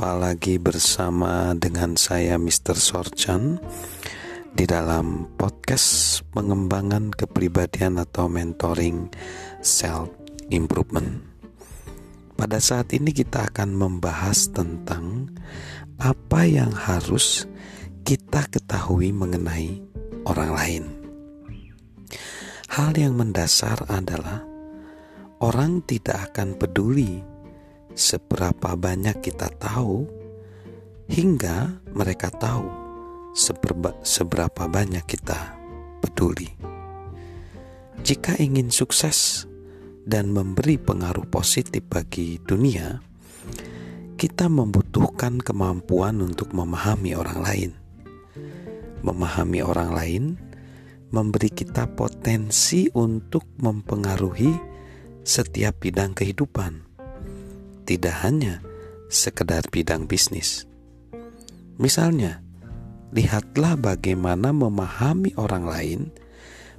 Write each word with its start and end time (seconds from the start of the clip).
Jumpa 0.00 0.16
lagi 0.16 0.56
bersama 0.56 1.52
dengan 1.60 1.92
saya 1.92 2.40
Mr. 2.40 2.72
Sorchan 2.72 3.60
di 4.56 4.64
dalam 4.64 5.28
podcast 5.36 6.24
pengembangan 6.32 7.12
kepribadian 7.12 8.00
atau 8.00 8.24
mentoring 8.24 9.12
self 9.60 10.08
improvement. 10.48 11.20
Pada 12.32 12.56
saat 12.64 12.96
ini 12.96 13.12
kita 13.12 13.52
akan 13.52 13.76
membahas 13.76 14.48
tentang 14.48 15.36
apa 16.00 16.48
yang 16.48 16.72
harus 16.72 17.44
kita 18.00 18.48
ketahui 18.48 19.12
mengenai 19.12 19.84
orang 20.24 20.50
lain. 20.56 20.84
Hal 22.72 22.96
yang 22.96 23.20
mendasar 23.20 23.84
adalah 23.84 24.48
orang 25.44 25.84
tidak 25.84 26.32
akan 26.32 26.56
peduli 26.56 27.20
seberapa 28.00 28.80
banyak 28.80 29.20
kita 29.20 29.52
tahu 29.60 30.08
hingga 31.12 31.84
mereka 31.92 32.32
tahu 32.32 32.64
seberapa, 33.36 33.92
seberapa 34.00 34.64
banyak 34.64 35.04
kita 35.04 35.60
peduli. 36.00 36.48
Jika 38.00 38.40
ingin 38.40 38.72
sukses 38.72 39.44
dan 40.08 40.32
memberi 40.32 40.80
pengaruh 40.80 41.28
positif 41.28 41.84
bagi 41.84 42.40
dunia, 42.40 43.04
kita 44.16 44.48
membutuhkan 44.48 45.36
kemampuan 45.36 46.24
untuk 46.24 46.56
memahami 46.56 47.12
orang 47.12 47.40
lain. 47.44 47.70
Memahami 49.04 49.60
orang 49.60 49.90
lain 49.92 50.24
memberi 51.12 51.52
kita 51.52 51.84
potensi 51.92 52.88
untuk 52.96 53.44
mempengaruhi 53.60 54.52
setiap 55.20 55.84
bidang 55.84 56.16
kehidupan 56.16 56.89
tidak 57.84 58.20
hanya 58.24 58.60
sekedar 59.10 59.66
bidang 59.68 60.06
bisnis. 60.06 60.68
Misalnya, 61.80 62.44
lihatlah 63.10 63.74
bagaimana 63.74 64.54
memahami 64.54 65.34
orang 65.34 65.64
lain 65.66 66.00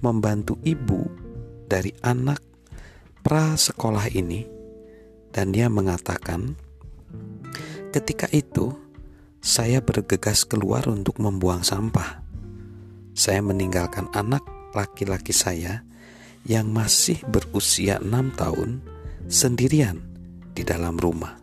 membantu 0.00 0.56
ibu 0.64 1.04
dari 1.68 1.92
anak 2.00 2.40
pra 3.20 3.56
sekolah 3.56 4.08
ini 4.12 4.46
dan 5.34 5.50
dia 5.50 5.66
mengatakan 5.66 6.54
ketika 7.90 8.30
itu 8.30 8.72
saya 9.44 9.82
bergegas 9.82 10.46
keluar 10.48 10.88
untuk 10.88 11.20
membuang 11.20 11.60
sampah. 11.60 12.22
Saya 13.14 13.44
meninggalkan 13.44 14.10
anak 14.16 14.42
laki-laki 14.74 15.30
saya 15.30 15.84
yang 16.48 16.70
masih 16.72 17.20
berusia 17.28 18.00
enam 18.00 18.32
tahun 18.34 18.82
sendirian 19.28 20.13
di 20.54 20.62
dalam 20.62 20.94
rumah. 20.94 21.34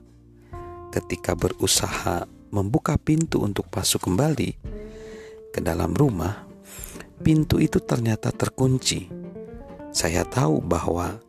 Ketika 0.92 1.36
berusaha 1.36 2.24
membuka 2.52 2.96
pintu 2.96 3.44
untuk 3.44 3.68
masuk 3.72 4.08
kembali 4.08 4.52
ke 5.52 5.60
dalam 5.60 5.92
rumah, 5.92 6.48
pintu 7.22 7.60
itu 7.60 7.84
ternyata 7.84 8.32
terkunci. 8.32 9.12
Saya 9.92 10.24
tahu 10.24 10.64
bahwa 10.64 11.20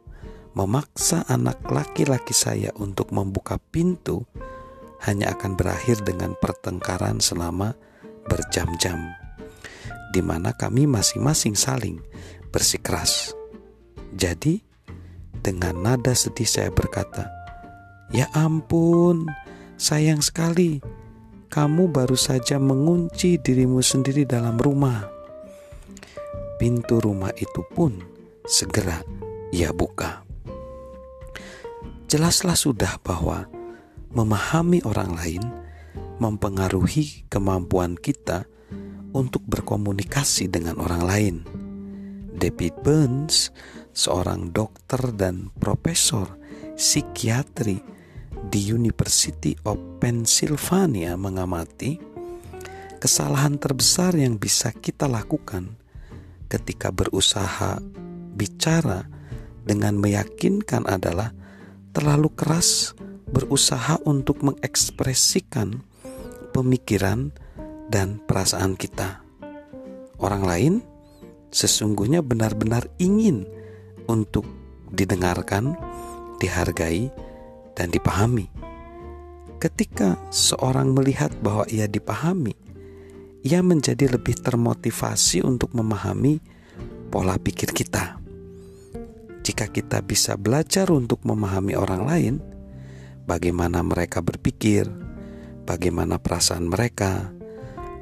memaksa 0.54 1.26
anak 1.26 1.66
laki-laki 1.66 2.30
saya 2.30 2.70
untuk 2.78 3.10
membuka 3.10 3.58
pintu 3.58 4.22
hanya 5.02 5.34
akan 5.34 5.58
berakhir 5.58 5.98
dengan 6.06 6.38
pertengkaran 6.38 7.18
selama 7.18 7.74
berjam-jam, 8.30 9.02
di 10.14 10.22
mana 10.22 10.54
kami 10.54 10.86
masing-masing 10.86 11.58
saling 11.58 11.98
bersikeras. 12.54 13.34
Jadi, 14.14 14.62
dengan 15.42 15.82
nada 15.82 16.14
sedih 16.14 16.46
saya 16.46 16.70
berkata, 16.70 17.41
Ya 18.12 18.28
ampun, 18.36 19.24
sayang 19.80 20.20
sekali. 20.20 20.84
Kamu 21.48 21.88
baru 21.88 22.16
saja 22.16 22.60
mengunci 22.60 23.40
dirimu 23.40 23.80
sendiri 23.80 24.28
dalam 24.28 24.60
rumah. 24.60 25.08
Pintu 26.60 27.00
rumah 27.00 27.32
itu 27.36 27.64
pun 27.72 27.96
segera 28.44 29.00
ia 29.48 29.72
buka. 29.72 30.24
Jelaslah 32.04 32.56
sudah 32.56 33.00
bahwa 33.00 33.48
memahami 34.12 34.84
orang 34.84 35.16
lain 35.16 35.44
mempengaruhi 36.20 37.24
kemampuan 37.32 37.96
kita 37.96 38.44
untuk 39.16 39.40
berkomunikasi 39.48 40.52
dengan 40.52 40.76
orang 40.84 41.02
lain. 41.04 41.36
David 42.36 42.76
Burns, 42.84 43.48
seorang 43.96 44.52
dokter 44.52 45.00
dan 45.16 45.48
profesor 45.56 46.28
psikiatri 46.76 47.91
di 48.52 48.68
University 48.68 49.56
of 49.64 49.80
Pennsylvania 49.96 51.16
mengamati 51.16 51.96
kesalahan 53.00 53.56
terbesar 53.56 54.12
yang 54.12 54.36
bisa 54.36 54.76
kita 54.76 55.08
lakukan 55.08 55.80
ketika 56.52 56.92
berusaha 56.92 57.80
bicara 58.36 59.08
dengan 59.64 59.96
meyakinkan 59.96 60.84
adalah 60.84 61.32
terlalu 61.96 62.28
keras 62.36 62.92
berusaha 63.32 63.96
untuk 64.04 64.44
mengekspresikan 64.44 65.80
pemikiran 66.52 67.32
dan 67.88 68.20
perasaan 68.20 68.76
kita. 68.76 69.24
Orang 70.20 70.44
lain 70.44 70.84
sesungguhnya 71.48 72.20
benar-benar 72.20 72.84
ingin 73.00 73.48
untuk 74.12 74.44
didengarkan, 74.92 75.72
dihargai, 76.36 77.08
dan 77.76 77.92
dipahami. 77.92 78.48
Ketika 79.62 80.18
seorang 80.34 80.90
melihat 80.90 81.30
bahwa 81.38 81.62
ia 81.70 81.86
dipahami, 81.86 82.54
ia 83.46 83.62
menjadi 83.62 84.10
lebih 84.10 84.38
termotivasi 84.38 85.42
untuk 85.42 85.74
memahami 85.74 86.42
pola 87.10 87.38
pikir 87.38 87.70
kita. 87.70 88.18
Jika 89.42 89.70
kita 89.70 90.02
bisa 90.02 90.38
belajar 90.38 90.90
untuk 90.90 91.22
memahami 91.26 91.74
orang 91.74 92.02
lain, 92.06 92.34
bagaimana 93.26 93.82
mereka 93.82 94.22
berpikir, 94.22 94.86
bagaimana 95.66 96.18
perasaan 96.22 96.70
mereka, 96.70 97.34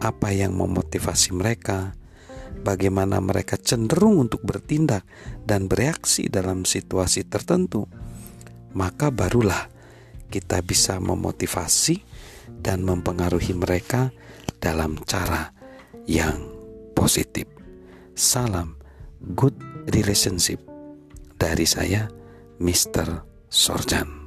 apa 0.01 0.29
yang 0.33 0.57
memotivasi 0.57 1.33
mereka, 1.37 1.97
bagaimana 2.65 3.21
mereka 3.21 3.57
cenderung 3.57 4.21
untuk 4.29 4.45
bertindak 4.45 5.05
dan 5.45 5.69
bereaksi 5.69 6.29
dalam 6.29 6.65
situasi 6.69 7.25
tertentu 7.29 7.89
maka 8.77 9.11
barulah 9.11 9.69
kita 10.31 10.63
bisa 10.63 11.03
memotivasi 11.03 12.03
dan 12.61 12.87
mempengaruhi 12.87 13.55
mereka 13.57 14.15
dalam 14.63 15.01
cara 15.07 15.51
yang 16.07 16.39
positif. 16.95 17.49
Salam 18.15 18.77
good 19.37 19.57
relationship 19.93 20.61
dari 21.41 21.65
saya, 21.65 22.09
Mr. 22.61 23.25
Sorjan. 23.49 24.20